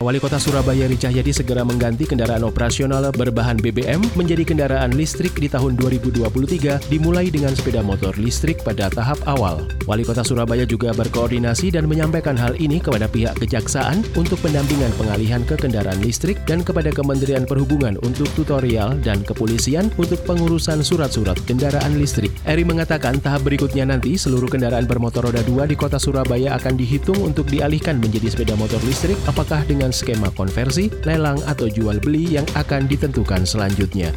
Wali 0.00 0.16
Kota 0.16 0.40
Surabaya 0.40 0.88
Eri 0.88 0.96
Cahyadi 0.96 1.28
segera 1.28 1.60
mengganti 1.60 2.08
kendaraan 2.08 2.40
operasional 2.48 3.12
berbahan 3.12 3.60
BBM 3.60 4.00
menjadi 4.16 4.48
kendaraan 4.48 4.96
listrik 4.96 5.36
di 5.36 5.44
tahun 5.44 5.76
2023 5.76 6.88
dimulai 6.88 7.28
dengan 7.28 7.52
sepeda 7.52 7.84
motor 7.84 8.16
listrik 8.16 8.64
pada 8.64 8.88
tahap 8.88 9.20
awal. 9.28 9.68
Wali 9.84 10.00
Kota 10.00 10.24
Surabaya 10.24 10.64
juga 10.64 10.96
berkoordinasi 10.96 11.76
dan 11.76 11.84
menyampaikan 11.84 12.32
hal 12.32 12.56
ini 12.56 12.80
kepada 12.80 13.12
pihak 13.12 13.44
kejaksaan 13.44 14.00
untuk 14.16 14.40
pendampingan 14.40 14.88
pengalihan 14.96 15.44
ke 15.44 15.60
kendaraan 15.60 16.00
listrik 16.00 16.40
dan 16.48 16.64
kepada 16.64 16.88
Kementerian 16.96 17.44
Perhubungan 17.44 18.00
untuk 18.00 18.32
tutorial 18.32 18.96
dan 19.04 19.20
kepolisian 19.20 19.92
untuk 20.00 20.24
pengurusan 20.24 20.80
surat-surat 20.80 21.36
kendaraan 21.44 22.00
listrik. 22.00 22.32
Eri 22.48 22.64
mengatakan 22.64 23.20
tahap 23.20 23.44
berikutnya 23.44 23.84
nanti 23.84 24.16
seluruh 24.16 24.48
kendaraan 24.48 24.88
bermotor 24.88 25.28
roda 25.28 25.44
2 25.44 25.68
di 25.68 25.76
Kota 25.76 26.00
Surabaya 26.00 26.56
akan 26.56 26.80
dihitung 26.80 27.20
untuk 27.20 27.52
dialihkan 27.52 28.00
menjadi 28.00 28.32
sepeda 28.32 28.56
motor 28.56 28.80
listrik 28.88 29.20
apakah 29.28 29.60
dengan 29.68 29.89
dengan 29.90 29.98
skema 29.98 30.30
konversi, 30.38 30.86
lelang, 31.02 31.42
atau 31.50 31.66
jual 31.66 31.98
beli 31.98 32.38
yang 32.38 32.46
akan 32.54 32.86
ditentukan 32.86 33.42
selanjutnya. 33.42 34.14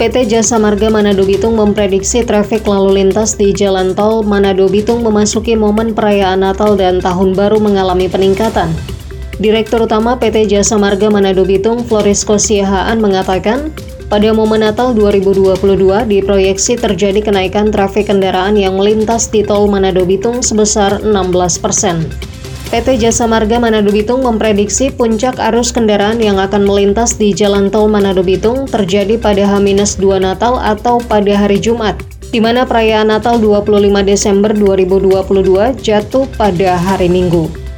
PT 0.00 0.32
Jasa 0.32 0.56
Marga 0.56 0.88
Manado 0.88 1.28
Bitung 1.28 1.60
memprediksi 1.60 2.24
trafik 2.24 2.64
lalu 2.64 3.04
lintas 3.04 3.36
di 3.36 3.52
jalan 3.52 3.92
tol 3.92 4.24
Manado 4.24 4.64
Bitung 4.64 5.04
memasuki 5.04 5.52
momen 5.52 5.92
perayaan 5.92 6.40
Natal 6.40 6.72
dan 6.72 7.04
Tahun 7.04 7.36
Baru 7.36 7.60
mengalami 7.60 8.08
peningkatan. 8.08 8.72
Direktur 9.36 9.84
Utama 9.84 10.16
PT 10.16 10.48
Jasa 10.48 10.80
Marga 10.80 11.12
Manado 11.12 11.44
Bitung, 11.44 11.84
Florisco 11.84 12.40
Siahaan 12.40 12.96
mengatakan, 12.96 13.76
pada 14.08 14.32
momen 14.32 14.64
Natal 14.64 14.96
2022 14.96 16.08
diproyeksi 16.08 16.80
terjadi 16.80 17.20
kenaikan 17.20 17.68
trafik 17.68 18.08
kendaraan 18.08 18.56
yang 18.56 18.80
melintas 18.80 19.28
di 19.28 19.44
tol 19.44 19.68
Manado 19.68 20.08
Bitung 20.08 20.40
sebesar 20.40 21.04
16 21.04 21.60
persen. 21.60 22.08
PT 22.70 23.02
Jasa 23.02 23.26
Marga 23.26 23.58
Manado 23.58 23.90
Bitung 23.90 24.22
memprediksi 24.22 24.94
puncak 24.94 25.42
arus 25.42 25.74
kendaraan 25.74 26.22
yang 26.22 26.38
akan 26.38 26.62
melintas 26.62 27.18
di 27.18 27.34
Jalan 27.34 27.66
Tol 27.66 27.90
Manado 27.90 28.22
Bitung 28.22 28.62
terjadi 28.70 29.18
pada 29.18 29.42
H-2 29.42 30.22
Natal 30.22 30.54
atau 30.54 31.02
pada 31.02 31.34
hari 31.34 31.58
Jumat, 31.58 31.98
di 32.30 32.38
mana 32.38 32.62
perayaan 32.62 33.10
Natal 33.10 33.42
25 33.42 34.06
Desember 34.06 34.54
2022 34.54 35.82
jatuh 35.82 36.30
pada 36.38 36.78
hari 36.78 37.10
Minggu. 37.10 37.69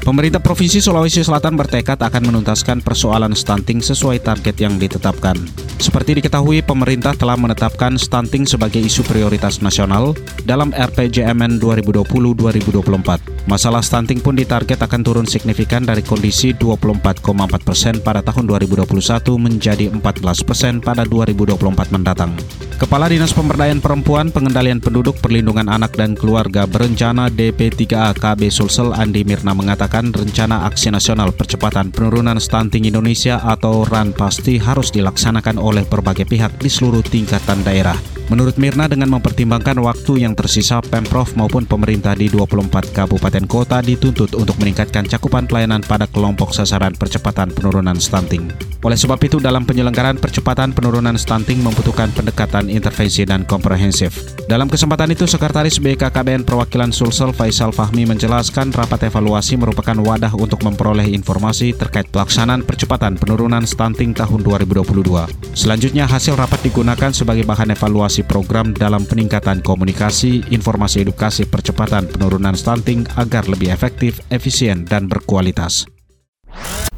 Pemerintah 0.00 0.40
Provinsi 0.40 0.80
Sulawesi 0.80 1.20
Selatan 1.20 1.60
bertekad 1.60 2.00
akan 2.00 2.32
menuntaskan 2.32 2.80
persoalan 2.80 3.36
stunting 3.36 3.84
sesuai 3.84 4.24
target 4.24 4.56
yang 4.56 4.80
ditetapkan. 4.80 5.36
Seperti 5.76 6.16
diketahui, 6.16 6.64
pemerintah 6.64 7.12
telah 7.12 7.36
menetapkan 7.36 8.00
stunting 8.00 8.48
sebagai 8.48 8.80
isu 8.80 9.04
prioritas 9.04 9.60
nasional 9.60 10.16
dalam 10.48 10.72
RPJMN 10.72 11.60
2020-2024. 11.60 13.44
Masalah 13.44 13.84
stunting 13.84 14.24
pun 14.24 14.36
ditarget 14.36 14.80
akan 14.80 15.00
turun 15.04 15.26
signifikan 15.28 15.84
dari 15.84 16.00
kondisi 16.00 16.56
24,4 16.56 17.20
persen 17.60 18.00
pada 18.00 18.24
tahun 18.24 18.48
2021 18.56 18.88
menjadi 19.36 19.92
14 19.92 20.00
persen 20.48 20.80
pada 20.80 21.04
2024 21.04 21.92
mendatang. 21.92 22.32
Kepala 22.80 23.12
Dinas 23.12 23.36
Pemberdayaan 23.36 23.84
Perempuan, 23.84 24.32
Pengendalian 24.32 24.80
Penduduk, 24.80 25.20
Perlindungan 25.20 25.68
Anak 25.68 26.00
dan 26.00 26.16
Keluarga 26.16 26.64
Berencana 26.64 27.28
DP3A 27.28 28.16
KB 28.16 28.48
Sulsel 28.48 28.96
Andi 28.96 29.20
Mirna 29.20 29.52
mengatakan 29.52 29.89
rencana 29.90 30.70
aksi 30.70 30.94
nasional 30.94 31.34
percepatan 31.34 31.90
penurunan 31.90 32.38
stunting 32.38 32.86
Indonesia 32.86 33.42
atau 33.42 33.82
RAN 33.82 34.14
pasti 34.14 34.62
harus 34.62 34.94
dilaksanakan 34.94 35.58
oleh 35.58 35.82
berbagai 35.82 36.30
pihak 36.30 36.62
di 36.62 36.70
seluruh 36.70 37.02
tingkatan 37.02 37.66
daerah. 37.66 38.19
Menurut 38.30 38.62
Mirna, 38.62 38.86
dengan 38.86 39.10
mempertimbangkan 39.18 39.74
waktu 39.82 40.22
yang 40.22 40.38
tersisa, 40.38 40.78
Pemprov 40.78 41.34
maupun 41.34 41.66
pemerintah 41.66 42.14
di 42.14 42.30
24 42.30 42.94
kabupaten 42.94 43.42
kota 43.50 43.82
dituntut 43.82 44.38
untuk 44.38 44.54
meningkatkan 44.62 45.02
cakupan 45.02 45.50
pelayanan 45.50 45.82
pada 45.82 46.06
kelompok 46.06 46.54
sasaran 46.54 46.94
percepatan 46.94 47.50
penurunan 47.50 47.98
stunting. 47.98 48.46
Oleh 48.86 48.94
sebab 48.94 49.18
itu, 49.26 49.42
dalam 49.42 49.66
penyelenggaraan 49.66 50.22
percepatan 50.22 50.70
penurunan 50.70 51.18
stunting 51.18 51.58
membutuhkan 51.58 52.14
pendekatan 52.14 52.70
intervensi 52.70 53.26
dan 53.26 53.42
komprehensif. 53.42 54.38
Dalam 54.46 54.70
kesempatan 54.70 55.10
itu, 55.10 55.26
Sekretaris 55.26 55.82
BKKBN 55.82 56.46
Perwakilan 56.46 56.94
Sulsel 56.94 57.34
Faisal 57.34 57.74
Fahmi 57.74 58.06
menjelaskan 58.06 58.70
rapat 58.70 59.10
evaluasi 59.10 59.58
merupakan 59.58 59.98
wadah 59.98 60.32
untuk 60.38 60.62
memperoleh 60.62 61.10
informasi 61.12 61.74
terkait 61.74 62.06
pelaksanaan 62.14 62.62
percepatan 62.62 63.18
penurunan 63.18 63.66
stunting 63.66 64.14
tahun 64.14 64.40
2022. 64.46 65.28
Selanjutnya, 65.52 66.06
hasil 66.06 66.38
rapat 66.38 66.62
digunakan 66.62 67.10
sebagai 67.10 67.42
bahan 67.44 67.74
evaluasi 67.74 68.19
program 68.22 68.76
dalam 68.76 69.08
peningkatan 69.08 69.64
komunikasi, 69.64 70.44
informasi 70.52 71.04
edukasi 71.08 71.48
percepatan 71.48 72.06
penurunan 72.08 72.54
stunting 72.54 73.08
agar 73.16 73.48
lebih 73.48 73.72
efektif, 73.72 74.20
efisien, 74.28 74.84
dan 74.84 75.08
berkualitas. 75.08 75.88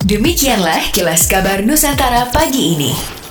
Demikianlah 0.02 0.90
kilas 0.90 1.30
kabar 1.30 1.62
Nusantara 1.62 2.26
pagi 2.34 2.74
ini. 2.74 3.21